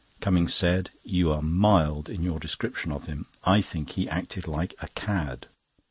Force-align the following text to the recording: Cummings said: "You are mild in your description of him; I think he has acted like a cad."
Cummings 0.19 0.51
said: 0.55 0.89
"You 1.03 1.31
are 1.31 1.43
mild 1.43 2.09
in 2.09 2.23
your 2.23 2.39
description 2.39 2.91
of 2.91 3.05
him; 3.05 3.27
I 3.43 3.61
think 3.61 3.91
he 3.91 4.07
has 4.07 4.17
acted 4.21 4.47
like 4.47 4.73
a 4.81 4.87
cad." 4.87 5.45